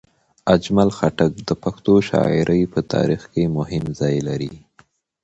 اجمل 0.55 0.89
خټک 0.97 1.33
د 1.47 1.49
پښتو 1.63 1.93
شاعرۍ 2.09 2.61
په 2.73 2.79
تاریخ 2.93 3.21
کې 3.33 3.53
مهم 3.57 3.83
ځای 3.99 4.15
لري. 4.27 4.53